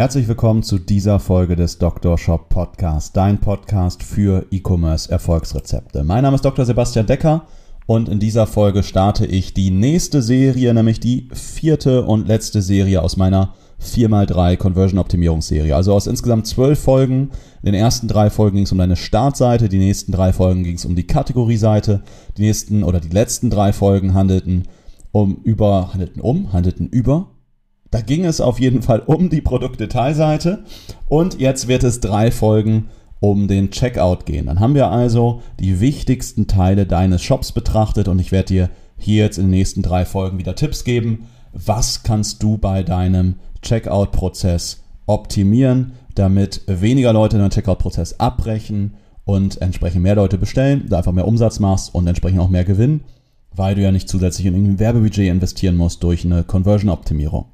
Herzlich 0.00 0.28
willkommen 0.28 0.62
zu 0.62 0.78
dieser 0.78 1.20
Folge 1.20 1.56
des 1.56 1.76
Dr. 1.76 2.16
Shop 2.16 2.48
Podcast, 2.48 3.14
dein 3.18 3.38
Podcast 3.38 4.02
für 4.02 4.46
E-Commerce 4.50 5.12
Erfolgsrezepte. 5.12 6.04
Mein 6.04 6.22
Name 6.22 6.36
ist 6.36 6.44
Dr. 6.46 6.64
Sebastian 6.64 7.04
Decker 7.04 7.44
und 7.84 8.08
in 8.08 8.18
dieser 8.18 8.46
Folge 8.46 8.82
starte 8.82 9.26
ich 9.26 9.52
die 9.52 9.70
nächste 9.70 10.22
Serie, 10.22 10.72
nämlich 10.72 11.00
die 11.00 11.28
vierte 11.34 12.06
und 12.06 12.28
letzte 12.28 12.62
Serie 12.62 13.02
aus 13.02 13.18
meiner 13.18 13.52
4x3 13.82 14.56
Conversion 14.56 14.98
Optimierungsserie. 14.98 15.76
Also 15.76 15.92
aus 15.92 16.06
insgesamt 16.06 16.46
zwölf 16.46 16.78
Folgen. 16.78 17.32
In 17.62 17.66
den 17.66 17.74
ersten 17.74 18.08
drei 18.08 18.30
Folgen 18.30 18.56
ging 18.56 18.64
es 18.64 18.72
um 18.72 18.78
deine 18.78 18.96
Startseite, 18.96 19.68
die 19.68 19.76
nächsten 19.76 20.12
drei 20.12 20.32
Folgen 20.32 20.64
ging 20.64 20.76
es 20.76 20.86
um 20.86 20.96
die 20.96 21.06
Kategorieseite, 21.06 22.00
die 22.38 22.42
nächsten 22.44 22.84
oder 22.84 23.00
die 23.00 23.10
letzten 23.10 23.50
drei 23.50 23.74
Folgen 23.74 24.14
handelten 24.14 24.62
um 25.12 25.42
über, 25.42 25.92
handelten 25.92 26.22
um, 26.22 26.54
handelten 26.54 26.88
über 26.88 27.28
da 27.90 28.00
ging 28.00 28.24
es 28.24 28.40
auf 28.40 28.60
jeden 28.60 28.82
Fall 28.82 29.00
um 29.00 29.30
die 29.30 29.40
Produktdetailseite 29.40 30.64
und 31.08 31.40
jetzt 31.40 31.68
wird 31.68 31.84
es 31.84 32.00
drei 32.00 32.30
Folgen 32.30 32.88
um 33.20 33.48
den 33.48 33.70
Checkout 33.70 34.26
gehen. 34.26 34.46
Dann 34.46 34.60
haben 34.60 34.74
wir 34.74 34.90
also 34.90 35.42
die 35.58 35.80
wichtigsten 35.80 36.46
Teile 36.46 36.86
deines 36.86 37.22
Shops 37.22 37.52
betrachtet 37.52 38.08
und 38.08 38.18
ich 38.18 38.32
werde 38.32 38.46
dir 38.46 38.70
hier 38.96 39.24
jetzt 39.24 39.38
in 39.38 39.44
den 39.44 39.50
nächsten 39.50 39.82
drei 39.82 40.04
Folgen 40.04 40.38
wieder 40.38 40.54
Tipps 40.54 40.84
geben. 40.84 41.26
Was 41.52 42.02
kannst 42.02 42.42
du 42.42 42.58
bei 42.58 42.82
deinem 42.82 43.36
Checkout-Prozess 43.62 44.82
optimieren, 45.06 45.92
damit 46.14 46.62
weniger 46.66 47.12
Leute 47.12 47.38
den 47.38 47.50
Checkout-Prozess 47.50 48.20
abbrechen 48.20 48.94
und 49.24 49.60
entsprechend 49.60 50.02
mehr 50.02 50.14
Leute 50.14 50.38
bestellen, 50.38 50.86
da 50.88 50.98
einfach 50.98 51.12
mehr 51.12 51.26
Umsatz 51.26 51.60
machst 51.60 51.94
und 51.94 52.06
entsprechend 52.06 52.40
auch 52.40 52.48
mehr 52.48 52.64
Gewinn, 52.64 53.00
weil 53.54 53.74
du 53.74 53.82
ja 53.82 53.90
nicht 53.90 54.08
zusätzlich 54.08 54.46
in 54.46 54.54
irgendein 54.54 54.78
Werbebudget 54.78 55.28
investieren 55.28 55.76
musst 55.76 56.02
durch 56.02 56.24
eine 56.24 56.44
Conversion-Optimierung. 56.44 57.46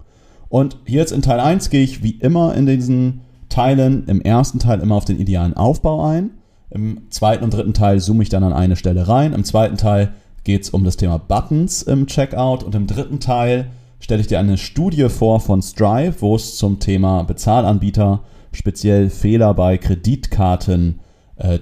Und 0.49 0.79
hier 0.87 1.01
jetzt 1.01 1.13
in 1.13 1.23
Teil 1.23 1.41
1 1.41 1.71
gehe 1.71 1.83
ich 1.83 2.03
wie 2.03 2.13
immer 2.13 2.55
in 2.55 2.67
diesen 2.67 3.23
Teilen 3.49 4.07
im 4.07 4.21
ersten 4.21 4.59
Teil 4.59 4.81
immer 4.81 4.97
auf 4.97 5.05
den 5.05 5.19
idealen 5.19 5.55
Aufbau 5.55 6.05
ein. 6.05 6.31
Im 6.71 7.11
zweiten 7.11 7.45
und 7.45 7.55
dritten 7.55 7.75
Teil 7.75 8.01
zoome 8.01 8.23
ich 8.23 8.29
dann 8.29 8.43
an 8.43 8.53
eine 8.53 8.77
Stelle 8.77 9.09
rein. 9.09 9.33
Im 9.33 9.45
zweiten 9.45 9.77
Teil 9.77 10.13
geht 10.45 10.63
es 10.63 10.71
um 10.71 10.85
das 10.85 10.97
Thema 10.97 11.19
Buttons 11.19 11.83
im 11.83 12.07
Checkout. 12.07 12.63
Und 12.65 12.75
im 12.75 12.87
dritten 12.87 13.21
Teil 13.21 13.71
stelle 14.01 14.21
ich 14.21 14.27
dir 14.27 14.39
eine 14.39 14.59
Studie 14.59 15.09
vor 15.09 15.41
von 15.41 15.63
Stripe, 15.63 16.17
wo 16.21 16.37
es 16.37 16.57
zum 16.57 16.81
Thema 16.81 17.23
Bezahlanbieter, 17.23 18.21
speziell 18.53 19.11
Fehler 19.11 19.55
bei 19.55 19.79
Kreditkarten 19.79 21.01
äh, 21.37 21.59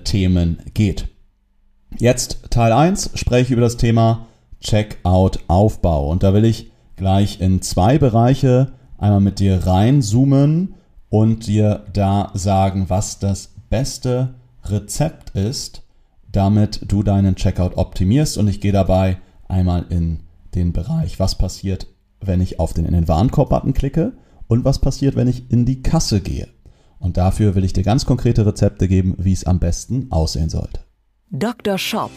geht. 0.74 1.08
Jetzt 1.98 2.50
Teil 2.50 2.72
1 2.72 3.10
spreche 3.14 3.44
ich 3.44 3.50
über 3.50 3.62
das 3.62 3.76
Thema 3.76 4.26
Checkout 4.60 5.40
Aufbau. 5.48 6.10
Und 6.10 6.22
da 6.22 6.34
will 6.34 6.44
ich 6.44 6.70
gleich 6.96 7.40
in 7.40 7.62
zwei 7.62 7.98
Bereiche 7.98 8.72
einmal 8.98 9.20
mit 9.20 9.38
dir 9.38 9.66
reinzoomen 9.66 10.74
und 11.10 11.46
dir 11.46 11.84
da 11.92 12.30
sagen, 12.34 12.86
was 12.88 13.18
das 13.18 13.50
beste 13.70 14.34
Rezept 14.64 15.30
ist, 15.30 15.82
damit 16.32 16.80
du 16.90 17.02
deinen 17.02 17.36
Checkout 17.36 17.76
optimierst. 17.76 18.38
Und 18.38 18.48
ich 18.48 18.60
gehe 18.60 18.72
dabei 18.72 19.18
einmal 19.48 19.86
in 19.88 20.20
den 20.54 20.72
Bereich, 20.72 21.18
was 21.18 21.36
passiert, 21.36 21.86
wenn 22.20 22.40
ich 22.40 22.58
auf 22.58 22.72
den 22.72 22.84
in 22.84 22.94
den 22.94 23.08
Warenkorb-Button 23.08 23.74
klicke 23.74 24.12
und 24.46 24.64
was 24.64 24.78
passiert, 24.78 25.16
wenn 25.16 25.28
ich 25.28 25.50
in 25.50 25.66
die 25.66 25.82
Kasse 25.82 26.20
gehe. 26.20 26.48
Und 26.98 27.16
dafür 27.16 27.54
will 27.54 27.64
ich 27.64 27.72
dir 27.72 27.82
ganz 27.82 28.06
konkrete 28.06 28.46
Rezepte 28.46 28.88
geben, 28.88 29.14
wie 29.18 29.32
es 29.32 29.44
am 29.44 29.58
besten 29.58 30.10
aussehen 30.10 30.48
sollte. 30.48 30.80
Dr. 31.30 31.78
Shop. 31.78 32.12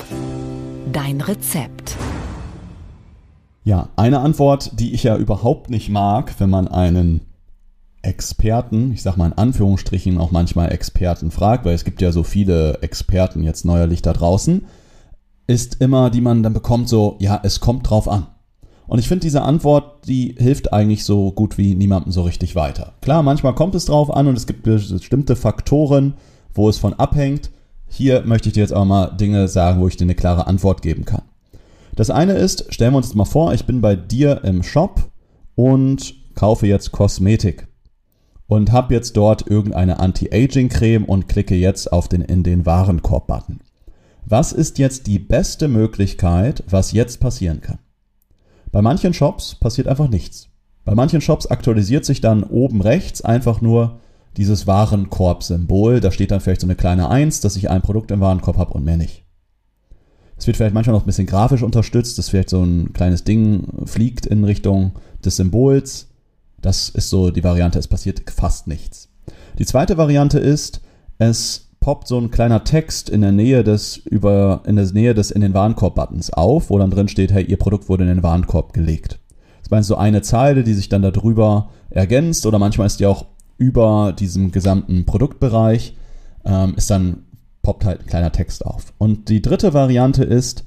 Dein 0.92 1.22
Rezept. 1.22 1.98
Ja, 3.68 3.90
eine 3.98 4.22
Antwort, 4.22 4.80
die 4.80 4.94
ich 4.94 5.04
ja 5.04 5.18
überhaupt 5.18 5.70
nicht 5.70 5.90
mag, 5.90 6.34
wenn 6.38 6.50
man 6.50 6.70
einen 6.70 7.20
Experten, 8.02 8.94
ich 8.94 9.02
sag 9.02 9.18
mal 9.18 9.26
in 9.26 9.38
Anführungsstrichen 9.38 10.18
auch 10.20 10.32
manchmal 10.32 10.72
Experten 10.72 11.32
fragt, 11.32 11.66
weil 11.66 11.76
es 11.76 11.84
gibt 11.84 12.02
ja 12.02 12.14
so 12.14 12.24
viele 12.24 12.78
Experten 12.82 13.44
jetzt 13.44 13.66
neuerlich 13.66 14.02
da 14.02 14.14
draußen, 14.14 14.66
ist 15.48 15.82
immer, 15.82 16.10
die 16.10 16.22
man 16.22 16.44
dann 16.44 16.54
bekommt, 16.54 16.88
so, 16.88 17.18
ja, 17.20 17.42
es 17.44 17.60
kommt 17.60 17.90
drauf 17.90 18.08
an. 18.08 18.28
Und 18.88 19.00
ich 19.00 19.10
finde 19.10 19.24
diese 19.24 19.42
Antwort, 19.42 20.08
die 20.08 20.34
hilft 20.38 20.72
eigentlich 20.72 21.04
so 21.04 21.34
gut 21.34 21.58
wie 21.58 21.76
niemandem 21.76 22.14
so 22.14 22.22
richtig 22.22 22.56
weiter. 22.56 22.94
Klar, 23.02 23.22
manchmal 23.22 23.54
kommt 23.54 23.76
es 23.76 23.84
drauf 23.84 24.16
an 24.16 24.28
und 24.28 24.38
es 24.38 24.48
gibt 24.48 24.64
bestimmte 24.64 25.36
Faktoren, 25.36 26.14
wo 26.54 26.70
es 26.70 26.78
von 26.78 26.94
abhängt. 26.94 27.52
Hier 27.90 28.24
möchte 28.26 28.48
ich 28.48 28.54
dir 28.54 28.62
jetzt 28.62 28.72
aber 28.72 28.86
mal 28.86 29.08
Dinge 29.08 29.50
sagen, 29.50 29.82
wo 29.82 29.90
ich 29.90 29.98
dir 29.98 30.06
eine 30.06 30.16
klare 30.16 30.48
Antwort 30.48 30.82
geben 30.82 31.04
kann. 31.04 31.24
Das 31.98 32.12
eine 32.12 32.34
ist, 32.34 32.72
stellen 32.72 32.94
wir 32.94 32.98
uns 32.98 33.08
jetzt 33.08 33.16
mal 33.16 33.26
vor, 33.26 33.56
ich 33.56 33.66
bin 33.66 33.82
bei 33.82 33.96
dir 33.96 34.44
im 34.44 34.62
Shop 34.62 35.10
und 35.56 36.14
kaufe 36.36 36.68
jetzt 36.68 36.92
Kosmetik 36.92 37.68
und 38.46 38.72
habe 38.72 38.94
jetzt 38.94 39.18
dort 39.18 39.48
irgendeine 39.48 40.00
Anti-Aging-Creme 40.00 41.06
und 41.06 41.28
klicke 41.28 41.56
jetzt 41.56 41.92
auf 41.92 42.08
den 42.08 42.22
in 42.22 42.44
den 42.44 42.68
Warenkorb-Button. 42.68 43.62
Was 44.28 44.52
ist 44.54 44.78
jetzt 44.78 45.08
die 45.08 45.18
beste 45.18 45.68
Möglichkeit, 45.68 46.64
was 46.70 46.92
jetzt 46.92 47.20
passieren 47.20 47.62
kann? 47.62 47.80
Bei 48.72 48.84
manchen 48.84 49.16
Shops 49.16 49.56
passiert 49.56 49.88
einfach 49.88 50.08
nichts. 50.08 50.50
Bei 50.86 50.94
manchen 50.94 51.22
Shops 51.22 51.48
aktualisiert 51.48 52.06
sich 52.06 52.22
dann 52.22 52.44
oben 52.44 52.82
rechts 52.82 53.22
einfach 53.22 53.60
nur 53.60 54.02
dieses 54.38 54.68
Warenkorb-Symbol. 54.68 56.00
Da 56.00 56.12
steht 56.12 56.30
dann 56.30 56.42
vielleicht 56.42 56.62
so 56.62 56.68
eine 56.68 56.76
kleine 56.76 57.10
1, 57.10 57.42
dass 57.42 57.56
ich 57.56 57.72
ein 57.72 57.82
Produkt 57.82 58.12
im 58.12 58.20
Warenkorb 58.20 58.58
habe 58.58 58.74
und 58.74 58.86
mehr 58.86 58.98
nicht. 58.98 59.27
Es 60.38 60.46
wird 60.46 60.58
vielleicht 60.58 60.74
manchmal 60.74 60.96
noch 60.96 61.04
ein 61.04 61.08
bisschen 61.08 61.28
grafisch 61.28 61.64
unterstützt, 61.64 62.18
dass 62.18 62.30
vielleicht 62.30 62.50
so 62.50 62.64
ein 62.64 62.94
kleines 62.94 63.24
Ding 63.24 63.68
fliegt 63.86 64.26
in 64.26 64.44
Richtung 64.44 64.92
des 65.26 65.38
Symbols. 65.38 66.08
Das 66.62 66.90
ist 66.90 67.10
so 67.10 67.32
die 67.32 67.44
Variante, 67.44 67.80
es 67.80 67.88
passiert 67.88 68.30
fast 68.30 68.68
nichts. 68.68 69.10
Die 69.58 69.66
zweite 69.66 69.98
Variante 69.98 70.40
ist, 70.40 70.82
es 71.18 71.70
poppt 71.80 72.08
so 72.08 72.20
ein 72.20 72.32
kleiner 72.32 72.64
Text 72.64 73.10
in 73.10 73.22
der 73.22 73.32
Nähe 73.32 73.64
des 73.64 73.98
über 73.98 74.62
in 74.66 74.76
der 74.76 74.92
Nähe 74.92 75.14
des 75.14 75.32
in 75.32 75.42
den 75.42 75.54
Warenkorb 75.54 75.96
Buttons 75.96 76.32
auf, 76.32 76.70
wo 76.70 76.78
dann 76.78 76.92
drin 76.92 77.08
steht, 77.08 77.32
hey, 77.32 77.44
ihr 77.44 77.58
Produkt 77.58 77.90
wurde 77.90 78.04
in 78.04 78.10
den 78.10 78.24
Warenkorb 78.24 78.74
gelegt. 78.74 79.20
Das 79.62 79.72
meint 79.72 79.86
so 79.86 79.96
eine 79.96 80.22
Zeile, 80.22 80.64
die 80.64 80.74
sich 80.74 80.90
dann 80.90 81.02
darüber 81.02 81.70
ergänzt 81.90 82.46
oder 82.46 82.60
manchmal 82.60 82.88
ist 82.88 83.00
die 83.00 83.06
auch 83.06 83.26
über 83.58 84.14
diesem 84.18 84.52
gesamten 84.52 85.06
Produktbereich 85.06 85.96
ähm, 86.46 86.76
ist 86.76 86.90
dann 86.90 87.24
poppt 87.68 87.84
halt 87.84 88.00
ein 88.00 88.08
kleiner 88.08 88.32
Text 88.32 88.66
auf. 88.66 88.94
Und 88.98 89.28
die 89.28 89.42
dritte 89.42 89.74
Variante 89.74 90.24
ist, 90.24 90.64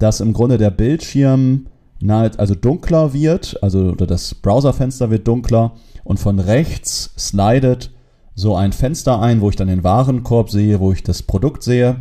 dass 0.00 0.18
im 0.18 0.32
Grunde 0.32 0.58
der 0.58 0.72
Bildschirm 0.72 1.68
nahe, 2.00 2.32
also 2.38 2.56
dunkler 2.56 3.12
wird, 3.12 3.62
also 3.62 3.92
das 3.94 4.34
Browserfenster 4.34 5.10
wird 5.10 5.28
dunkler 5.28 5.76
und 6.02 6.18
von 6.18 6.40
rechts 6.40 7.14
slidet 7.16 7.92
so 8.34 8.56
ein 8.56 8.72
Fenster 8.72 9.20
ein, 9.20 9.40
wo 9.40 9.48
ich 9.48 9.54
dann 9.54 9.68
den 9.68 9.84
Warenkorb 9.84 10.50
sehe, 10.50 10.80
wo 10.80 10.90
ich 10.90 11.04
das 11.04 11.22
Produkt 11.22 11.62
sehe, 11.62 11.98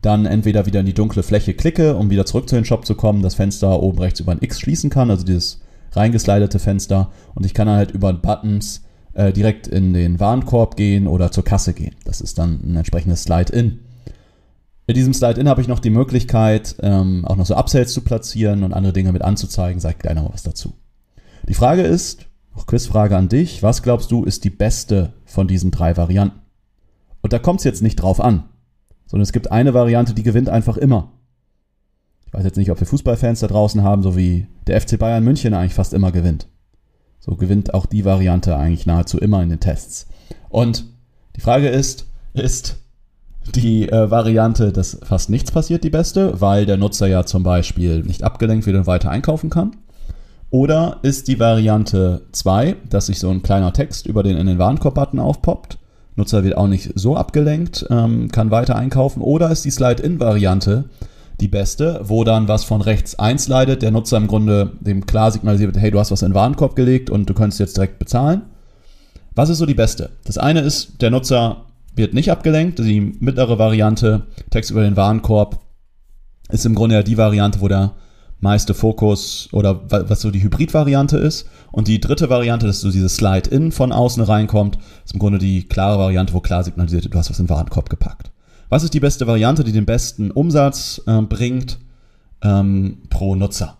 dann 0.00 0.26
entweder 0.26 0.66
wieder 0.66 0.80
in 0.80 0.86
die 0.86 0.94
dunkle 0.94 1.22
Fläche 1.22 1.54
klicke, 1.54 1.94
um 1.94 2.10
wieder 2.10 2.26
zurück 2.26 2.48
zu 2.48 2.56
den 2.56 2.64
Shop 2.64 2.84
zu 2.84 2.96
kommen, 2.96 3.22
das 3.22 3.36
Fenster 3.36 3.80
oben 3.80 4.00
rechts 4.00 4.18
über 4.18 4.32
ein 4.32 4.42
X 4.42 4.58
schließen 4.58 4.90
kann, 4.90 5.10
also 5.12 5.24
dieses 5.24 5.60
reingeslidete 5.92 6.58
Fenster 6.58 7.12
und 7.36 7.46
ich 7.46 7.54
kann 7.54 7.68
dann 7.68 7.76
halt 7.76 7.92
über 7.92 8.12
Buttons 8.12 8.82
äh, 9.14 9.32
direkt 9.32 9.68
in 9.68 9.92
den 9.92 10.18
Warenkorb 10.18 10.76
gehen 10.76 11.06
oder 11.06 11.30
zur 11.30 11.44
Kasse 11.44 11.72
gehen. 11.72 11.94
Das 12.04 12.20
ist 12.20 12.38
dann 12.38 12.58
ein 12.64 12.74
entsprechendes 12.74 13.22
Slide-In. 13.22 13.78
In 14.92 14.96
diesem 14.96 15.14
Slide-In 15.14 15.48
habe 15.48 15.62
ich 15.62 15.68
noch 15.68 15.78
die 15.78 15.88
Möglichkeit, 15.88 16.76
ähm, 16.82 17.24
auch 17.24 17.36
noch 17.36 17.46
so 17.46 17.56
Upsells 17.56 17.94
zu 17.94 18.02
platzieren 18.02 18.62
und 18.62 18.74
andere 18.74 18.92
Dinge 18.92 19.10
mit 19.12 19.22
anzuzeigen. 19.22 19.80
Sag 19.80 20.00
gleich 20.00 20.14
noch 20.14 20.30
was 20.30 20.42
dazu. 20.42 20.74
Die 21.48 21.54
Frage 21.54 21.80
ist, 21.80 22.26
noch 22.54 22.66
Quizfrage 22.66 23.16
an 23.16 23.30
dich, 23.30 23.62
was 23.62 23.82
glaubst 23.82 24.10
du 24.10 24.22
ist 24.24 24.44
die 24.44 24.50
beste 24.50 25.14
von 25.24 25.48
diesen 25.48 25.70
drei 25.70 25.96
Varianten? 25.96 26.42
Und 27.22 27.32
da 27.32 27.38
kommt 27.38 27.60
es 27.60 27.64
jetzt 27.64 27.80
nicht 27.80 27.96
drauf 27.96 28.20
an, 28.20 28.44
sondern 29.06 29.22
es 29.22 29.32
gibt 29.32 29.50
eine 29.50 29.72
Variante, 29.72 30.12
die 30.12 30.24
gewinnt 30.24 30.50
einfach 30.50 30.76
immer. 30.76 31.12
Ich 32.26 32.34
weiß 32.34 32.44
jetzt 32.44 32.58
nicht, 32.58 32.70
ob 32.70 32.78
wir 32.78 32.86
Fußballfans 32.86 33.40
da 33.40 33.46
draußen 33.46 33.82
haben, 33.82 34.02
so 34.02 34.14
wie 34.14 34.46
der 34.66 34.78
FC 34.78 34.98
Bayern 34.98 35.24
München 35.24 35.54
eigentlich 35.54 35.72
fast 35.72 35.94
immer 35.94 36.12
gewinnt. 36.12 36.48
So 37.18 37.34
gewinnt 37.36 37.72
auch 37.72 37.86
die 37.86 38.04
Variante 38.04 38.58
eigentlich 38.58 38.84
nahezu 38.84 39.16
immer 39.16 39.42
in 39.42 39.48
den 39.48 39.60
Tests. 39.60 40.06
Und 40.50 40.84
die 41.34 41.40
Frage 41.40 41.70
ist, 41.70 42.08
ist 42.34 42.81
die 43.54 43.88
äh, 43.88 44.10
Variante, 44.10 44.72
dass 44.72 44.98
fast 45.02 45.30
nichts 45.30 45.50
passiert, 45.50 45.84
die 45.84 45.90
beste, 45.90 46.40
weil 46.40 46.66
der 46.66 46.76
Nutzer 46.76 47.06
ja 47.06 47.24
zum 47.24 47.42
Beispiel 47.42 48.02
nicht 48.02 48.22
abgelenkt 48.22 48.66
wird 48.66 48.76
und 48.76 48.86
weiter 48.86 49.10
einkaufen 49.10 49.50
kann? 49.50 49.76
Oder 50.50 50.98
ist 51.02 51.28
die 51.28 51.40
Variante 51.40 52.22
2, 52.32 52.76
dass 52.88 53.06
sich 53.06 53.18
so 53.18 53.30
ein 53.30 53.42
kleiner 53.42 53.72
Text 53.72 54.06
über 54.06 54.22
den 54.22 54.36
in 54.36 54.46
den 54.46 54.58
Warenkorb-Button 54.58 55.18
aufpoppt, 55.18 55.78
Nutzer 56.16 56.44
wird 56.44 56.56
auch 56.56 56.66
nicht 56.66 56.92
so 56.94 57.16
abgelenkt, 57.16 57.86
ähm, 57.90 58.28
kann 58.30 58.50
weiter 58.50 58.76
einkaufen. 58.76 59.22
Oder 59.22 59.50
ist 59.50 59.64
die 59.64 59.70
Slide-In-Variante 59.70 60.84
die 61.40 61.48
beste, 61.48 62.00
wo 62.04 62.22
dann 62.22 62.48
was 62.48 62.64
von 62.64 62.82
rechts 62.82 63.18
einslidet, 63.18 63.82
der 63.82 63.90
Nutzer 63.90 64.18
im 64.18 64.26
Grunde 64.26 64.72
dem 64.80 65.06
klar 65.06 65.32
signalisiert, 65.32 65.76
hey, 65.76 65.90
du 65.90 65.98
hast 65.98 66.10
was 66.10 66.22
in 66.22 66.30
den 66.30 66.34
Warenkorb 66.34 66.76
gelegt 66.76 67.10
und 67.10 67.28
du 67.28 67.34
könntest 67.34 67.60
jetzt 67.60 67.76
direkt 67.76 67.98
bezahlen. 67.98 68.42
Was 69.34 69.48
ist 69.48 69.58
so 69.58 69.66
die 69.66 69.74
beste? 69.74 70.10
Das 70.24 70.36
eine 70.36 70.60
ist, 70.60 71.00
der 71.00 71.10
Nutzer 71.10 71.61
wird 71.94 72.14
nicht 72.14 72.30
abgelenkt. 72.30 72.78
Die 72.78 73.00
mittlere 73.00 73.58
Variante, 73.58 74.26
Text 74.50 74.70
über 74.70 74.82
den 74.82 74.96
Warenkorb, 74.96 75.60
ist 76.50 76.66
im 76.66 76.74
Grunde 76.74 76.96
ja 76.96 77.02
die 77.02 77.16
Variante, 77.16 77.60
wo 77.60 77.68
der 77.68 77.94
meiste 78.40 78.74
Fokus 78.74 79.48
oder 79.52 79.82
was 79.88 80.20
so 80.20 80.30
die 80.30 80.42
Hybrid-Variante 80.42 81.16
ist. 81.16 81.48
Und 81.70 81.88
die 81.88 82.00
dritte 82.00 82.28
Variante, 82.28 82.66
dass 82.66 82.80
so 82.80 82.90
dieses 82.90 83.16
Slide-In 83.16 83.72
von 83.72 83.92
außen 83.92 84.22
reinkommt, 84.22 84.78
ist 85.04 85.14
im 85.14 85.20
Grunde 85.20 85.38
die 85.38 85.62
klare 85.68 85.98
Variante, 85.98 86.34
wo 86.34 86.40
klar 86.40 86.64
signalisiert, 86.64 87.12
du 87.12 87.18
hast 87.18 87.30
was 87.30 87.38
in 87.38 87.46
den 87.46 87.50
Warenkorb 87.50 87.88
gepackt. 87.88 88.32
Was 88.68 88.82
ist 88.82 88.94
die 88.94 89.00
beste 89.00 89.26
Variante, 89.26 89.64
die 89.64 89.72
den 89.72 89.86
besten 89.86 90.30
Umsatz 90.30 91.00
äh, 91.06 91.20
bringt 91.22 91.78
ähm, 92.42 93.02
pro 93.10 93.36
Nutzer? 93.36 93.78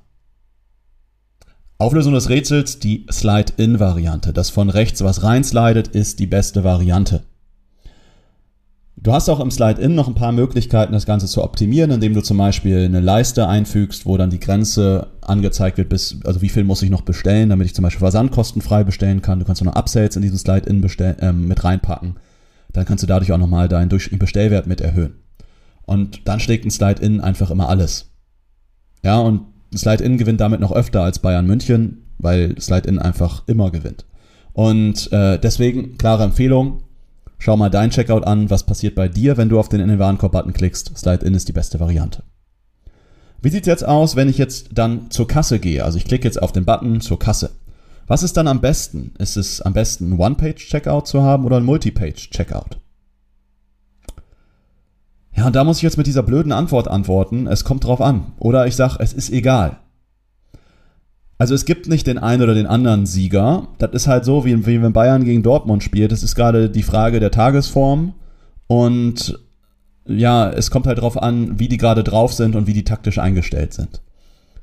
Auflösung 1.79 2.13
des 2.15 2.29
Rätsels, 2.29 2.79
die 2.79 3.07
Slide-In-Variante. 3.11 4.33
Das 4.33 4.51
von 4.51 4.71
rechts 4.71 5.03
was 5.03 5.25
reinslidet, 5.25 5.89
ist 5.89 6.21
die 6.21 6.29
beste 6.29 6.63
Variante. 6.63 7.25
Du 9.03 9.13
hast 9.13 9.29
auch 9.29 9.41
im 9.41 9.51
Slide-In 9.51 9.97
noch 9.97 10.07
ein 10.07 10.15
paar 10.15 10.31
Möglichkeiten, 10.31 10.93
das 10.93 11.07
Ganze 11.07 11.27
zu 11.27 11.43
optimieren, 11.43 11.91
indem 11.91 12.15
du 12.15 12.23
zum 12.23 12.37
Beispiel 12.37 12.85
eine 12.85 13.01
Leiste 13.01 13.49
einfügst, 13.49 14.07
wo 14.07 14.17
dann 14.17 14.31
die 14.31 14.39
Grenze 14.39 15.09
angezeigt 15.23 15.77
wird, 15.77 15.89
bis, 15.89 16.19
also 16.25 16.41
wie 16.41 16.49
viel 16.49 16.63
muss 16.63 16.83
ich 16.83 16.91
noch 16.91 17.03
bestellen, 17.03 17.49
damit 17.49 17.67
ich 17.67 17.75
zum 17.75 17.83
Beispiel 17.83 17.99
versandkostenfrei 17.99 18.85
bestellen 18.85 19.21
kann. 19.21 19.41
Du 19.41 19.45
kannst 19.45 19.61
auch 19.61 19.67
noch 19.67 19.75
Upsells 19.75 20.15
in 20.15 20.23
diesen 20.23 20.39
Slide-In 20.39 20.85
äh, 21.01 21.33
mit 21.33 21.65
reinpacken. 21.65 22.15
Dann 22.73 22.85
kannst 22.85 23.03
du 23.03 23.09
dadurch 23.09 23.33
auch 23.33 23.39
nochmal 23.39 23.67
deinen 23.67 23.89
durchschnittlichen 23.89 24.21
Bestellwert 24.21 24.69
mit 24.69 24.81
erhöhen. 24.81 25.15
Und 25.85 26.29
dann 26.29 26.39
schlägt 26.39 26.65
ein 26.65 26.71
Slide-In 26.71 27.21
einfach 27.21 27.51
immer 27.51 27.69
alles. 27.69 28.13
Ja, 29.03 29.19
und 29.19 29.41
Slide-In 29.75 30.17
gewinnt 30.17 30.41
damit 30.41 30.61
noch 30.61 30.71
öfter 30.71 31.03
als 31.03 31.19
Bayern 31.19 31.47
München, 31.47 32.05
weil 32.19 32.55
Slide-In 32.61 33.01
einfach 33.01 33.43
immer 33.49 33.73
gewinnt. 33.73 34.07
Und 34.53 35.11
äh, 35.13 35.41
deswegen, 35.41 35.99
klare 35.99 36.23
Empfehlung, 36.23 36.85
Schau 37.45 37.57
mal 37.57 37.71
dein 37.71 37.91
Checkout 37.91 38.25
an, 38.25 38.51
was 38.51 38.63
passiert 38.63 38.95
bei 38.95 39.09
dir, 39.09 39.37
wenn 39.37 39.49
du 39.49 39.59
auf 39.59 39.69
den 39.69 39.81
in 39.81 39.89
den 39.89 39.99
Warenkorb-Button 39.99 40.53
klickst. 40.53 40.97
Slide-In 40.97 41.35
ist 41.35 41.49
die 41.49 41.53
beste 41.53 41.81
Variante. 41.81 42.23
Wie 43.41 43.49
sieht 43.49 43.63
es 43.63 43.67
jetzt 43.67 43.85
aus, 43.85 44.15
wenn 44.15 44.29
ich 44.29 44.39
jetzt 44.39 44.69
dann 44.75 45.11
zur 45.11 45.27
Kasse 45.27 45.59
gehe? 45.59 45.85
Also 45.85 45.99
ich 45.99 46.05
klicke 46.05 46.23
jetzt 46.23 46.41
auf 46.41 46.53
den 46.53 46.65
Button 46.65 47.01
zur 47.01 47.19
Kasse. 47.19 47.51
Was 48.07 48.23
ist 48.23 48.37
dann 48.37 48.47
am 48.47 48.61
besten? 48.61 49.13
Ist 49.19 49.37
es 49.37 49.61
am 49.61 49.73
besten, 49.73 50.13
ein 50.13 50.21
One-Page-Checkout 50.21 51.09
zu 51.09 51.23
haben 51.23 51.45
oder 51.45 51.57
ein 51.57 51.65
Multi-Page-Checkout? 51.65 52.79
Ja, 55.35 55.49
und 55.49 55.57
da 55.57 55.65
muss 55.65 55.79
ich 55.79 55.83
jetzt 55.83 55.99
mit 55.99 56.07
dieser 56.07 56.23
blöden 56.23 56.53
Antwort 56.53 56.87
antworten, 56.87 57.49
es 57.49 57.65
kommt 57.65 57.83
drauf 57.83 58.01
an. 58.01 58.35
Oder 58.39 58.69
ich 58.69 58.77
sage, 58.77 58.99
es 59.01 59.13
ist 59.13 59.31
egal. 59.31 59.81
Also 61.43 61.57
es 61.57 61.65
gibt 61.65 61.89
nicht 61.89 62.07
den 62.07 62.19
einen 62.19 62.41
oder 62.41 62.55
den 62.55 62.69
anderen 62.69 63.05
Sieger. 63.05 63.67
Das 63.79 63.91
ist 63.95 64.07
halt 64.07 64.25
so, 64.25 64.45
wie, 64.45 64.65
wie 64.65 64.81
wenn 64.81 64.93
Bayern 64.93 65.25
gegen 65.25 65.43
Dortmund 65.43 65.83
spielt. 65.83 66.13
Das 66.13 66.23
ist 66.23 66.37
gerade 66.37 66.71
die 66.71 66.85
Frage 66.85 67.19
der 67.19 67.33
Tagesform. 67.33 68.15
Und 68.69 69.41
ja, 70.07 70.49
es 70.51 70.71
kommt 70.71 70.87
halt 70.87 70.99
darauf 70.99 71.21
an, 71.21 71.59
wie 71.59 71.67
die 71.67 71.79
gerade 71.79 72.05
drauf 72.05 72.33
sind 72.33 72.55
und 72.55 72.69
wie 72.69 72.75
die 72.75 72.85
taktisch 72.85 73.19
eingestellt 73.19 73.73
sind. 73.73 74.03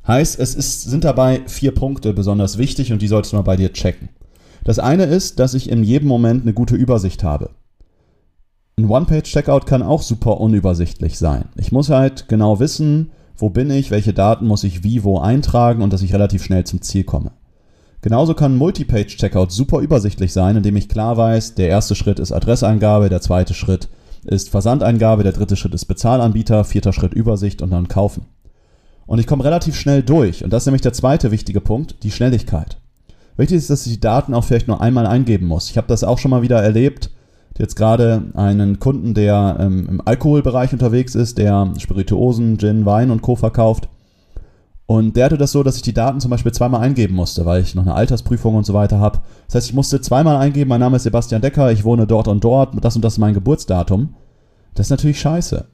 Heißt, 0.08 0.40
es 0.40 0.56
ist, 0.56 0.84
sind 0.84 1.04
dabei 1.04 1.42
vier 1.48 1.76
Punkte 1.76 2.14
besonders 2.14 2.58
wichtig 2.58 2.94
und 2.94 3.02
die 3.02 3.10
solltest 3.10 3.34
du 3.34 3.36
mal 3.36 3.44
bei 3.44 3.58
dir 3.58 3.74
checken. 3.74 4.08
Das 4.64 4.80
eine 4.80 5.04
ist, 5.04 5.38
dass 5.38 5.56
ich 5.56 5.70
in 5.70 5.84
jedem 5.84 6.08
Moment 6.08 6.44
eine 6.44 6.54
gute 6.54 6.78
Übersicht 6.78 7.26
habe. 7.26 7.50
Ein 8.78 8.90
One-Page-Checkout 8.90 9.66
kann 9.66 9.84
auch 9.84 10.02
super 10.02 10.40
unübersichtlich 10.40 11.18
sein. 11.18 11.50
Ich 11.58 11.74
muss 11.74 11.90
halt 11.90 12.30
genau 12.30 12.62
wissen, 12.62 13.12
wo 13.40 13.50
bin 13.50 13.72
ich, 13.72 13.92
welche 13.92 14.14
Daten 14.14 14.48
muss 14.48 14.64
ich 14.64 14.84
wie 14.84 15.04
wo 15.04 15.20
eintragen 15.20 15.82
und 15.82 15.94
dass 15.94 16.02
ich 16.02 16.14
relativ 16.14 16.44
schnell 16.44 16.66
zum 16.66 16.82
Ziel 16.82 17.04
komme. 17.04 17.32
Genauso 18.02 18.34
kann 18.34 18.56
Multi-Page-Checkout 18.58 19.52
super 19.52 19.80
übersichtlich 19.80 20.32
sein, 20.32 20.56
indem 20.56 20.78
ich 20.78 20.88
klar 20.88 21.18
weiß, 21.18 21.56
der 21.56 21.68
erste 21.68 21.96
Schritt 21.96 22.20
ist 22.20 22.32
Adresseingabe, 22.32 23.10
der 23.10 23.22
zweite 23.22 23.54
Schritt 23.54 23.90
ist 24.24 24.50
Versandeingabe, 24.50 25.24
der 25.24 25.34
dritte 25.34 25.56
Schritt 25.56 25.74
ist 25.74 25.86
Bezahlanbieter, 25.86 26.64
vierter 26.64 26.94
Schritt 26.94 27.14
Übersicht 27.14 27.62
und 27.62 27.72
dann 27.72 27.88
kaufen. 27.88 28.26
Und 29.06 29.20
ich 29.20 29.28
komme 29.28 29.44
relativ 29.44 29.76
schnell 29.76 30.04
durch. 30.04 30.44
Und 30.44 30.54
das 30.54 30.64
ist 30.64 30.68
nämlich 30.68 30.82
der 30.82 30.94
zweite 30.94 31.32
wichtige 31.32 31.62
Punkt, 31.62 32.04
die 32.04 32.12
Schnelligkeit. 32.12 32.78
Wichtig 33.38 33.58
ist, 33.58 33.70
dass 33.70 33.86
ich 33.86 33.94
die 33.94 34.00
Daten 34.00 34.34
auch 34.34 34.44
vielleicht 34.44 34.68
nur 34.68 34.82
einmal 34.82 35.08
eingeben 35.08 35.48
muss. 35.48 35.70
Ich 35.70 35.78
habe 35.78 35.88
das 35.88 36.04
auch 36.04 36.20
schon 36.20 36.32
mal 36.32 36.42
wieder 36.42 36.62
erlebt, 36.62 37.10
jetzt 37.60 37.76
gerade 37.76 38.24
einen 38.34 38.80
Kunden, 38.80 39.14
der 39.14 39.58
ähm, 39.60 39.88
im 39.88 40.02
Alkoholbereich 40.04 40.74
unterwegs 40.74 41.14
ist, 41.14 41.38
der 41.38 41.74
Spirituosen, 41.78 42.58
Gin, 42.58 42.86
Wein 42.86 43.12
und 43.12 43.22
Co. 43.22 43.36
verkauft. 43.36 43.90
Und 44.88 45.16
der 45.16 45.26
hatte 45.26 45.38
das 45.38 45.52
so, 45.52 45.62
dass 45.62 45.76
ich 45.76 45.84
die 45.84 45.94
Daten 45.94 46.20
zum 46.20 46.32
Beispiel 46.32 46.52
zweimal 46.52 46.82
eingeben 46.82 47.14
musste, 47.14 47.46
weil 47.46 47.62
ich 47.62 47.76
noch 47.76 47.84
eine 47.84 47.94
Altersprüfung 47.94 48.56
und 48.56 48.66
so 48.66 48.74
weiter 48.74 49.00
habe. 49.00 49.20
Das 49.46 49.56
heißt, 49.56 49.68
ich 49.68 49.76
musste 49.76 50.02
zweimal 50.02 50.38
eingeben, 50.38 50.70
mein 50.70 50.80
Name 50.80 50.96
ist 50.96 51.04
Sebastian 51.04 51.42
Decker, 51.42 51.72
ich 51.72 51.84
wohne 51.84 52.08
dort 52.08 52.28
und 52.28 52.44
dort, 52.44 52.74
das 52.84 52.96
und 52.96 53.06
das 53.06 53.14
ist 53.14 53.20
mein 53.20 53.36
Geburtsdatum. 53.36 54.16
Das 54.74 54.88
ist 54.88 54.92
natürlich 54.92 55.20
scheiße. 55.20 55.68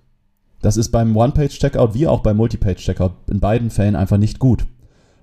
Das 0.61 0.75
ist 0.75 0.89
beim 0.89 1.15
One-Page-Checkout 1.15 1.93
wie 1.93 2.07
auch 2.07 2.21
beim 2.21 2.37
Multi-Page-Checkout 2.37 3.11
in 3.29 3.39
beiden 3.39 3.69
Fällen 3.69 3.95
einfach 3.95 4.17
nicht 4.17 4.39
gut. 4.39 4.65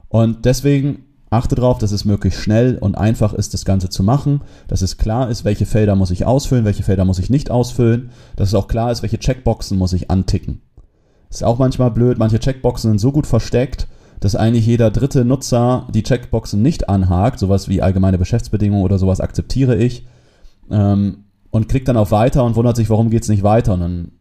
Und 0.08 0.44
deswegen 0.44 1.05
Achte 1.32 1.55
darauf, 1.55 1.79
dass 1.79 1.93
es 1.93 2.05
möglichst 2.05 2.40
schnell 2.40 2.76
und 2.79 2.96
einfach 2.96 3.32
ist, 3.32 3.55
das 3.55 3.64
Ganze 3.64 3.88
zu 3.88 4.02
machen, 4.02 4.43
dass 4.69 4.82
es 4.82 4.99
klar 4.99 5.31
ist, 5.31 5.44
welche 5.44 5.64
Felder 5.64 5.96
muss 5.96 6.11
ich 6.11 6.26
ausfüllen, 6.26 6.67
welche 6.67 6.82
Felder 6.82 7.06
muss 7.06 7.19
ich 7.19 7.31
nicht 7.31 7.50
ausfüllen, 7.50 8.11
dass 8.37 8.49
es 8.49 8.55
auch 8.55 8.69
klar 8.69 8.93
ist, 8.93 9.02
welche 9.02 9.19
Checkboxen 9.19 9.79
muss 9.79 9.94
ich 9.94 10.11
anticken. 10.11 10.61
Ist 11.31 11.43
auch 11.43 11.58
manchmal 11.58 11.90
blöd, 11.90 12.19
manche 12.19 12.38
Checkboxen 12.38 12.90
sind 12.90 12.99
so 12.99 13.12
gut 13.12 13.26
versteckt, 13.26 13.87
dass 14.20 14.37
eigentlich 14.37 14.67
jeder 14.67 14.90
dritte 14.90 15.25
Nutzer 15.25 15.88
die 15.94 16.02
Checkboxen 16.02 16.61
nicht 16.61 16.90
anhakt, 16.90 17.38
sowas 17.38 17.67
wie 17.67 17.81
allgemeine 17.81 18.19
Geschäftsbedingungen 18.19 18.84
oder 18.84 18.99
sowas 18.99 19.20
akzeptiere 19.20 19.76
ich, 19.76 20.06
ähm, 20.70 21.25
und 21.50 21.69
klickt 21.69 21.88
dann 21.88 21.96
auf 21.96 22.11
Weiter 22.11 22.44
und 22.44 22.56
wundert 22.56 22.76
sich, 22.76 22.90
warum 22.90 23.08
geht 23.08 23.23
es 23.23 23.29
nicht 23.31 23.43
weiter 23.43 23.73
und 23.73 23.81
dann 23.81 24.12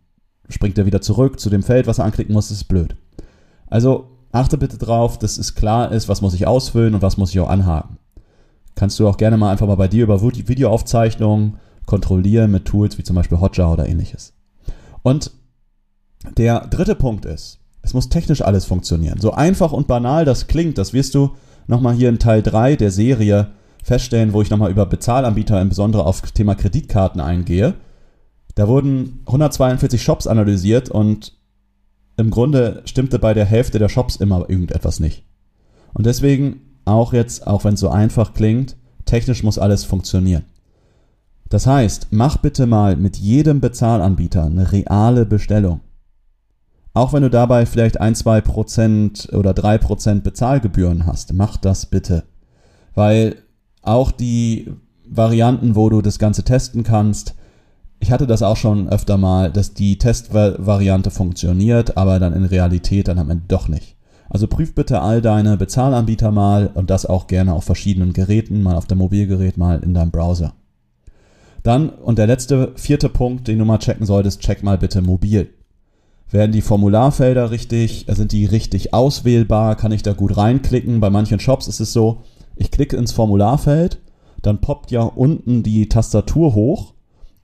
springt 0.47 0.77
er 0.77 0.85
wieder 0.85 1.01
zurück 1.01 1.41
zu 1.41 1.49
dem 1.49 1.61
Feld, 1.63 1.87
was 1.87 1.99
er 1.99 2.05
anklicken 2.05 2.33
muss, 2.33 2.47
das 2.47 2.59
ist 2.59 2.67
blöd. 2.69 2.95
Also 3.67 4.11
achte 4.31 4.57
bitte 4.57 4.77
drauf, 4.77 5.17
dass 5.19 5.37
es 5.37 5.55
klar 5.55 5.91
ist, 5.91 6.09
was 6.09 6.21
muss 6.21 6.33
ich 6.33 6.47
ausfüllen 6.47 6.93
und 6.93 7.01
was 7.01 7.17
muss 7.17 7.31
ich 7.31 7.39
auch 7.39 7.49
anhaken. 7.49 7.97
Kannst 8.75 8.99
du 8.99 9.07
auch 9.07 9.17
gerne 9.17 9.37
mal 9.37 9.51
einfach 9.51 9.67
mal 9.67 9.75
bei 9.75 9.87
dir 9.87 10.03
über 10.03 10.21
Videoaufzeichnungen 10.21 11.57
kontrollieren 11.85 12.51
mit 12.51 12.65
Tools 12.65 12.97
wie 12.97 13.03
zum 13.03 13.15
Beispiel 13.15 13.39
Hotjar 13.39 13.73
oder 13.73 13.87
ähnliches. 13.87 14.33
Und 15.03 15.31
der 16.37 16.67
dritte 16.67 16.95
Punkt 16.95 17.25
ist, 17.25 17.59
es 17.81 17.93
muss 17.93 18.09
technisch 18.09 18.41
alles 18.41 18.65
funktionieren. 18.65 19.19
So 19.19 19.31
einfach 19.33 19.71
und 19.71 19.87
banal 19.87 20.23
das 20.23 20.47
klingt, 20.47 20.77
das 20.77 20.93
wirst 20.93 21.15
du 21.15 21.31
nochmal 21.67 21.95
hier 21.95 22.09
in 22.09 22.19
Teil 22.19 22.43
3 22.43 22.75
der 22.75 22.91
Serie 22.91 23.51
feststellen, 23.83 24.33
wo 24.33 24.41
ich 24.41 24.49
nochmal 24.49 24.71
über 24.71 24.85
Bezahlanbieter, 24.85 25.59
insbesondere 25.59 26.05
auf 26.05 26.21
Thema 26.31 26.55
Kreditkarten 26.55 27.19
eingehe. 27.19 27.73
Da 28.55 28.67
wurden 28.67 29.21
142 29.25 30.01
Shops 30.01 30.27
analysiert 30.27 30.89
und 30.89 31.33
im 32.21 32.29
Grunde 32.29 32.81
stimmte 32.85 33.19
bei 33.19 33.33
der 33.33 33.45
Hälfte 33.45 33.79
der 33.79 33.89
Shops 33.89 34.15
immer 34.15 34.49
irgendetwas 34.49 34.99
nicht. 34.99 35.25
Und 35.93 36.05
deswegen 36.05 36.61
auch 36.85 37.13
jetzt, 37.13 37.45
auch 37.45 37.63
wenn 37.65 37.73
es 37.73 37.79
so 37.79 37.89
einfach 37.89 38.33
klingt, 38.33 38.77
technisch 39.05 39.43
muss 39.43 39.59
alles 39.59 39.83
funktionieren. 39.83 40.45
Das 41.49 41.67
heißt, 41.67 42.07
mach 42.11 42.37
bitte 42.37 42.65
mal 42.65 42.95
mit 42.95 43.17
jedem 43.17 43.59
Bezahlanbieter 43.59 44.45
eine 44.45 44.71
reale 44.71 45.25
Bestellung. 45.25 45.81
Auch 46.93 47.11
wenn 47.11 47.23
du 47.23 47.29
dabei 47.29 47.65
vielleicht 47.65 47.99
ein, 47.99 48.15
zwei 48.15 48.39
Prozent 48.41 49.29
oder 49.33 49.53
drei 49.53 49.77
Prozent 49.77 50.23
Bezahlgebühren 50.23 51.05
hast, 51.05 51.33
mach 51.33 51.57
das 51.57 51.85
bitte. 51.85 52.23
Weil 52.95 53.35
auch 53.81 54.11
die 54.11 54.71
Varianten, 55.09 55.75
wo 55.75 55.89
du 55.89 56.01
das 56.01 56.19
Ganze 56.19 56.43
testen 56.43 56.83
kannst, 56.83 57.35
ich 58.01 58.11
hatte 58.11 58.27
das 58.27 58.41
auch 58.41 58.57
schon 58.57 58.89
öfter 58.89 59.17
mal, 59.17 59.51
dass 59.51 59.73
die 59.73 59.97
Testvariante 59.97 61.11
funktioniert, 61.11 61.97
aber 61.97 62.19
dann 62.19 62.33
in 62.33 62.45
Realität 62.45 63.07
dann 63.07 63.19
am 63.19 63.29
Ende 63.29 63.45
doch 63.47 63.67
nicht. 63.67 63.95
Also 64.27 64.47
prüf 64.47 64.73
bitte 64.73 65.01
all 65.01 65.21
deine 65.21 65.55
Bezahlanbieter 65.55 66.31
mal 66.31 66.71
und 66.73 66.89
das 66.89 67.05
auch 67.05 67.27
gerne 67.27 67.53
auf 67.53 67.63
verschiedenen 67.63 68.13
Geräten, 68.13 68.63
mal 68.63 68.75
auf 68.75 68.87
dem 68.87 68.97
Mobilgerät, 68.97 69.57
mal 69.57 69.83
in 69.83 69.93
deinem 69.93 70.09
Browser. 70.09 70.53
Dann, 71.63 71.89
und 71.89 72.17
der 72.17 72.25
letzte, 72.25 72.71
vierte 72.75 73.07
Punkt, 73.07 73.47
den 73.47 73.59
du 73.59 73.65
mal 73.65 73.77
checken 73.77 74.05
solltest, 74.07 74.39
check 74.39 74.63
mal 74.63 74.79
bitte 74.79 75.03
mobil. 75.03 75.49
Werden 76.31 76.53
die 76.53 76.61
Formularfelder 76.61 77.51
richtig, 77.51 78.07
sind 78.09 78.31
die 78.31 78.45
richtig 78.45 78.95
auswählbar, 78.95 79.75
kann 79.75 79.91
ich 79.91 80.01
da 80.01 80.13
gut 80.13 80.37
reinklicken? 80.37 81.01
Bei 81.01 81.11
manchen 81.11 81.39
Shops 81.39 81.67
ist 81.67 81.81
es 81.81 81.93
so, 81.93 82.23
ich 82.55 82.71
klicke 82.71 82.97
ins 82.97 83.11
Formularfeld, 83.11 83.99
dann 84.41 84.59
poppt 84.59 84.89
ja 84.89 85.03
unten 85.03 85.61
die 85.61 85.87
Tastatur 85.87 86.55
hoch 86.55 86.93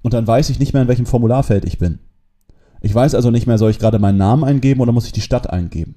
und 0.08 0.14
dann 0.14 0.26
weiß 0.26 0.50
ich 0.52 0.58
nicht 0.58 0.72
mehr, 0.72 0.84
in 0.84 0.88
welchem 0.88 1.06
Formularfeld 1.06 1.66
ich 1.66 1.80
bin. 1.80 2.00
Ich 2.80 2.96
weiß 2.96 3.14
also 3.14 3.30
nicht 3.30 3.46
mehr, 3.46 3.58
soll 3.58 3.72
ich 3.72 3.78
gerade 3.78 4.00
meinen 4.00 4.18
Namen 4.18 4.46
eingeben 4.46 4.80
oder 4.80 4.94
muss 4.94 5.06
ich 5.06 5.12
die 5.12 5.20
Stadt 5.20 5.50
eingeben. 5.50 5.96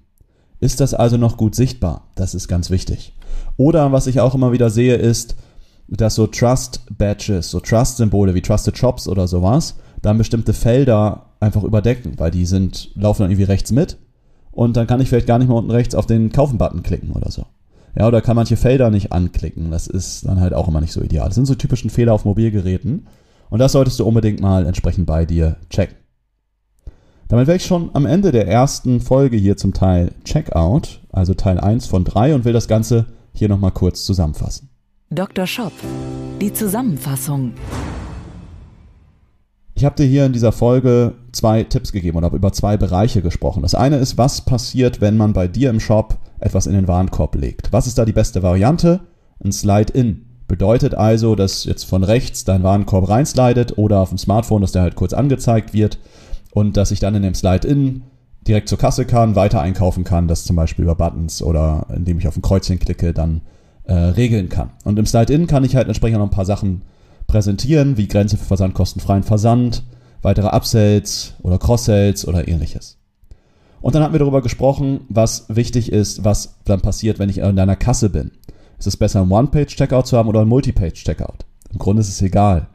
Ist 0.59 0.81
das 0.81 0.95
also 0.95 1.17
noch 1.17 1.37
gut 1.37 1.55
sichtbar? 1.55 2.09
Das 2.17 2.35
ist 2.35 2.49
ganz 2.49 2.71
wichtig. 2.71 3.17
Oder 3.57 3.93
was 3.93 4.09
ich 4.09 4.19
auch 4.19 4.35
immer 4.35 4.51
wieder 4.51 4.69
sehe, 4.69 4.97
ist, 4.97 5.37
dass 5.87 6.17
so 6.17 6.27
Trust-Badges, 6.27 7.53
so 7.53 7.61
Trust-Symbole 7.61 8.35
wie 8.35 8.43
Trusted 8.43 8.77
Shops 8.77 9.07
oder 9.07 9.29
sowas, 9.29 9.77
dann 10.03 10.19
bestimmte 10.19 10.55
Felder 10.55 11.27
einfach 11.39 11.63
überdecken, 11.63 12.15
weil 12.17 12.33
die 12.33 12.47
sind, 12.47 12.91
laufen 12.97 13.23
dann 13.23 13.31
irgendwie 13.31 13.45
rechts 13.45 13.71
mit 13.71 13.97
und 14.51 14.77
dann 14.77 14.89
kann 14.89 15.01
ich 15.01 15.09
vielleicht 15.09 15.29
gar 15.29 15.39
nicht 15.39 15.47
mehr 15.47 15.57
unten 15.57 15.71
rechts 15.71 15.95
auf 15.95 16.07
den 16.07 16.33
Kaufen-Button 16.33 16.83
klicken 16.83 17.13
oder 17.13 17.31
so. 17.31 17.45
Ja, 17.97 18.09
oder 18.09 18.23
kann 18.23 18.35
manche 18.35 18.57
Felder 18.57 18.91
nicht 18.91 19.13
anklicken. 19.13 19.71
Das 19.71 19.87
ist 19.87 20.27
dann 20.27 20.41
halt 20.41 20.53
auch 20.53 20.67
immer 20.67 20.81
nicht 20.81 20.93
so 20.93 21.01
ideal. 21.01 21.27
Das 21.27 21.37
sind 21.37 21.47
so 21.47 21.55
typischen 21.55 21.91
Fehler 21.91 22.13
auf 22.13 22.25
Mobilgeräten. 22.25 23.07
Und 23.51 23.59
das 23.59 23.73
solltest 23.73 23.99
du 24.01 24.05
unbedingt 24.07 24.41
mal 24.41 24.65
entsprechend 24.67 25.07
bei 25.07 25.27
dir 25.27 25.57
checken. 25.69 25.97
Damit 27.29 27.47
wäre 27.47 27.57
ich 27.57 27.67
schon 27.67 27.91
am 27.93 28.07
Ende 28.07 28.33
der 28.33 28.49
ersten 28.49 29.01
Folge 29.01 29.37
hier 29.37 29.57
zum 29.57 29.73
Teil 29.73 30.13
Checkout, 30.25 31.01
also 31.13 31.35
Teil 31.35 31.61
1 31.61 31.87
von 31.87 32.05
3 32.05 32.35
und 32.35 32.45
will 32.45 32.53
das 32.53 32.67
Ganze 32.67 33.07
hier 33.33 33.49
nochmal 33.49 33.71
kurz 33.71 34.05
zusammenfassen. 34.05 34.69
Dr. 35.11 35.47
Shop. 35.47 35.73
Die 36.41 36.53
Zusammenfassung. 36.53 37.53
Ich 39.75 39.85
habe 39.85 39.97
dir 39.97 40.07
hier 40.07 40.27
in 40.27 40.33
dieser 40.33 40.53
Folge 40.53 41.15
zwei 41.33 41.63
Tipps 41.63 41.93
gegeben 41.93 42.19
und 42.19 42.25
habe 42.25 42.37
über 42.37 42.53
zwei 42.53 42.77
Bereiche 42.77 43.23
gesprochen. 43.23 43.63
Das 43.63 43.75
eine 43.75 43.97
ist, 43.97 44.19
was 44.19 44.45
passiert, 44.45 45.01
wenn 45.01 45.17
man 45.17 45.33
bei 45.33 45.49
dir 45.49 45.71
im 45.71 45.81
Shop 45.81 46.19
etwas 46.39 46.67
in 46.67 46.75
den 46.75 46.89
Warenkorb 46.89 47.35
legt. 47.35 47.73
Was 47.73 47.87
ist 47.87 47.97
da 47.97 48.05
die 48.05 48.13
beste 48.13 48.43
Variante? 48.43 49.01
Ein 49.43 49.53
Slide-In. 49.53 50.27
Bedeutet 50.51 50.97
also, 50.97 51.37
dass 51.37 51.63
jetzt 51.63 51.85
von 51.85 52.03
rechts 52.03 52.43
dein 52.45 52.65
Warenkorb 52.65 53.09
reinslidet 53.09 53.79
oder 53.79 54.01
auf 54.01 54.09
dem 54.09 54.19
Smartphone, 54.19 54.63
dass 54.63 54.73
der 54.73 54.83
halt 54.83 54.97
kurz 54.97 55.13
angezeigt 55.13 55.73
wird 55.73 56.01
und 56.51 56.77
dass 56.77 56.91
ich 56.91 56.99
dann 56.99 57.15
in 57.15 57.23
dem 57.23 57.37
Slide-In 57.37 58.03
direkt 58.49 58.69
zur 58.69 58.77
Kasse 58.77 59.05
kann, 59.05 59.37
weiter 59.37 59.61
einkaufen 59.61 60.03
kann, 60.03 60.27
das 60.27 60.43
zum 60.43 60.57
Beispiel 60.57 60.83
über 60.83 60.97
Buttons 60.97 61.41
oder 61.41 61.87
indem 61.95 62.19
ich 62.19 62.27
auf 62.27 62.37
ein 62.37 62.43
Kreuzchen 62.43 62.81
klicke, 62.81 63.15
dann 63.15 63.43
äh, 63.85 63.93
regeln 63.95 64.49
kann. 64.49 64.71
Und 64.83 64.99
im 64.99 65.07
Slide-In 65.07 65.47
kann 65.47 65.63
ich 65.63 65.77
halt 65.77 65.87
entsprechend 65.87 66.19
noch 66.19 66.27
ein 66.27 66.33
paar 66.33 66.45
Sachen 66.45 66.83
präsentieren, 67.29 67.97
wie 67.97 68.09
Grenze 68.09 68.37
für 68.37 68.47
versandkostenfreien 68.47 69.23
Versand, 69.23 69.85
weitere 70.21 70.49
Upsells 70.49 71.35
oder 71.43 71.59
Cross-Sells 71.59 72.27
oder 72.27 72.49
ähnliches. 72.49 72.99
Und 73.81 73.95
dann 73.95 74.03
hatten 74.03 74.15
wir 74.15 74.19
darüber 74.19 74.43
gesprochen, 74.43 75.03
was 75.09 75.45
wichtig 75.49 75.93
ist, 75.93 76.25
was 76.25 76.57
dann 76.65 76.81
passiert, 76.81 77.21
wenn 77.21 77.31
ich 77.31 77.39
in 77.39 77.55
deiner 77.55 77.77
Kasse 77.77 78.11
bin. 78.11 78.33
Ist 78.81 78.87
es 78.87 78.97
besser, 78.97 79.21
einen 79.21 79.31
One-Page-Checkout 79.31 80.07
zu 80.07 80.17
haben 80.17 80.31
oder 80.31 80.41
einen 80.41 80.49
Multi-Page-Checkout? 80.49 81.45
Im 81.71 81.79
Grunde 81.79 82.01
ist 82.01 82.09
es 82.09 82.23
egal. 82.23 82.67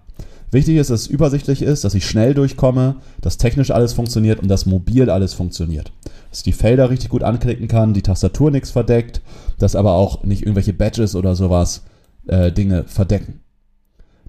Wichtig 0.51 0.77
ist, 0.77 0.91
dass 0.91 1.01
es 1.01 1.07
übersichtlich 1.07 1.63
ist, 1.63 1.83
dass 1.83 1.95
ich 1.95 2.05
schnell 2.05 2.35
durchkomme, 2.35 2.97
dass 3.21 3.39
technisch 3.39 3.71
alles 3.71 3.93
funktioniert 3.93 4.39
und 4.39 4.47
dass 4.47 4.67
mobil 4.67 5.09
alles 5.09 5.33
funktioniert. 5.33 5.91
Dass 6.29 6.39
ich 6.39 6.43
die 6.43 6.51
Felder 6.51 6.91
richtig 6.91 7.09
gut 7.09 7.24
anklicken 7.24 7.67
kann, 7.67 7.95
die 7.95 8.03
Tastatur 8.03 8.51
nichts 8.51 8.69
verdeckt, 8.69 9.21
dass 9.57 9.75
aber 9.75 9.93
auch 9.93 10.24
nicht 10.24 10.43
irgendwelche 10.43 10.74
Badges 10.74 11.15
oder 11.15 11.35
sowas 11.35 11.83
äh, 12.27 12.51
Dinge 12.51 12.83
verdecken. 12.83 13.39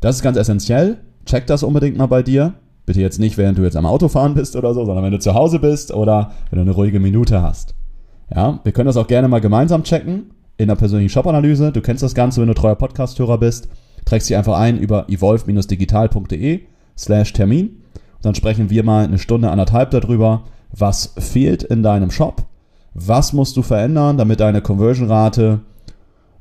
Das 0.00 0.16
ist 0.16 0.23
ganz 0.23 0.38
essentiell. 0.38 0.97
Check 1.26 1.47
das 1.47 1.62
unbedingt 1.62 1.99
mal 1.99 2.06
bei 2.06 2.23
dir. 2.23 2.54
Bitte 2.87 3.02
jetzt 3.02 3.21
nicht, 3.21 3.37
während 3.37 3.59
du 3.59 3.62
jetzt 3.62 3.76
am 3.76 3.85
Autofahren 3.85 4.33
bist 4.33 4.56
oder 4.56 4.73
so, 4.73 4.87
sondern 4.87 5.04
wenn 5.04 5.12
du 5.12 5.18
zu 5.18 5.35
Hause 5.35 5.59
bist 5.59 5.92
oder 5.92 6.33
wenn 6.49 6.56
du 6.56 6.62
eine 6.62 6.73
ruhige 6.75 7.00
Minute 7.00 7.42
hast. 7.42 7.75
Ja, 8.35 8.61
wir 8.64 8.73
können 8.73 8.87
das 8.87 8.97
auch 8.97 9.09
gerne 9.09 9.28
mal 9.28 9.42
gemeinsam 9.42 9.85
checken 9.85 10.30
in 10.58 10.68
der 10.68 10.76
persönlichen 10.76 11.10
Shop-Analyse. 11.10 11.72
Du 11.72 11.80
kennst 11.80 12.02
das 12.02 12.14
Ganze, 12.14 12.40
wenn 12.40 12.48
du 12.48 12.54
treuer 12.54 12.76
Podcast-Hörer 12.76 13.38
bist. 13.38 13.68
Trägst 14.04 14.28
dich 14.28 14.36
einfach 14.36 14.58
ein 14.58 14.78
über 14.78 15.08
evolve-digital.de 15.08 16.60
slash 16.96 17.32
Termin. 17.32 17.82
Und 18.16 18.25
dann 18.25 18.34
sprechen 18.34 18.70
wir 18.70 18.84
mal 18.84 19.04
eine 19.04 19.18
Stunde, 19.18 19.50
anderthalb 19.50 19.90
darüber, 19.90 20.44
was 20.72 21.14
fehlt 21.18 21.62
in 21.62 21.82
deinem 21.82 22.10
Shop, 22.10 22.44
was 22.94 23.32
musst 23.32 23.56
du 23.56 23.62
verändern, 23.62 24.16
damit 24.16 24.40
deine 24.40 24.62
Conversion-Rate 24.62 25.60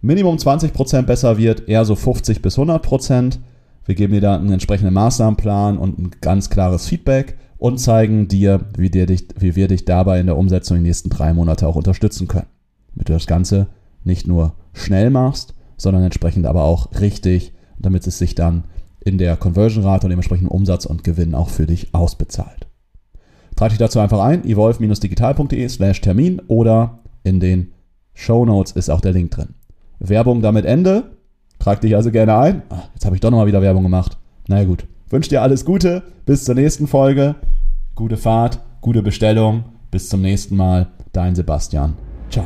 Minimum 0.01 0.37
20% 0.37 1.01
besser 1.03 1.37
wird, 1.37 1.67
eher 1.67 1.83
so 1.83 1.95
50 1.95 2.41
bis 2.41 2.57
100%. 2.59 3.39
Wir 3.85 3.95
geben 3.95 4.13
dir 4.13 4.21
da 4.21 4.35
einen 4.35 4.51
entsprechenden 4.51 4.93
Maßnahmenplan 4.93 5.77
und 5.77 5.97
ein 5.97 6.11
ganz 6.21 6.49
klares 6.49 6.87
Feedback 6.87 7.37
und 7.57 7.79
zeigen 7.79 8.27
dir, 8.27 8.61
wie, 8.77 8.89
dir 8.89 9.07
dich, 9.07 9.27
wie 9.39 9.55
wir 9.55 9.67
dich 9.67 9.85
dabei 9.85 10.19
in 10.19 10.27
der 10.27 10.37
Umsetzung 10.37 10.77
in 10.77 10.83
den 10.83 10.89
nächsten 10.89 11.09
drei 11.09 11.33
Monate 11.33 11.67
auch 11.67 11.75
unterstützen 11.75 12.27
können. 12.27 12.47
Damit 12.93 13.09
du 13.09 13.13
das 13.13 13.25
Ganze 13.25 13.67
nicht 14.05 14.27
nur 14.27 14.53
schnell 14.73 15.09
machst, 15.09 15.53
sondern 15.77 16.03
entsprechend 16.03 16.45
aber 16.45 16.63
auch 16.63 16.89
richtig, 16.99 17.53
damit 17.77 18.07
es 18.07 18.17
sich 18.17 18.35
dann 18.35 18.65
in 19.01 19.17
der 19.17 19.37
Conversion-Rate 19.37 20.05
und 20.05 20.09
dementsprechend 20.09 20.49
Umsatz 20.49 20.85
und 20.85 21.03
Gewinn 21.03 21.35
auch 21.35 21.49
für 21.49 21.67
dich 21.67 21.93
ausbezahlt. 21.93 22.67
Trag 23.55 23.69
dich 23.69 23.77
dazu 23.77 23.99
einfach 23.99 24.19
ein, 24.19 24.43
evolve-digital.de 24.43 25.69
slash 25.69 26.01
Termin 26.01 26.41
oder 26.47 26.99
in 27.23 27.39
den 27.39 27.71
Show 28.13 28.45
Notes 28.45 28.71
ist 28.73 28.89
auch 28.89 29.01
der 29.01 29.13
Link 29.13 29.31
drin. 29.31 29.55
Werbung 29.99 30.41
damit 30.41 30.65
Ende. 30.65 31.11
Trag 31.59 31.81
dich 31.81 31.95
also 31.95 32.11
gerne 32.11 32.37
ein. 32.37 32.61
Ach, 32.69 32.89
jetzt 32.93 33.05
habe 33.05 33.15
ich 33.15 33.21
doch 33.21 33.31
nochmal 33.31 33.47
wieder 33.47 33.61
Werbung 33.61 33.83
gemacht. 33.83 34.17
Naja 34.47 34.65
gut. 34.65 34.85
Wünsche 35.09 35.29
dir 35.29 35.41
alles 35.41 35.65
Gute. 35.65 36.03
Bis 36.25 36.43
zur 36.43 36.55
nächsten 36.55 36.87
Folge. 36.87 37.35
Gute 37.95 38.17
Fahrt, 38.17 38.59
gute 38.81 39.01
Bestellung. 39.01 39.63
Bis 39.91 40.09
zum 40.09 40.21
nächsten 40.21 40.55
Mal. 40.55 40.87
Dein 41.13 41.35
Sebastian. 41.35 41.93
Ciao. 42.29 42.45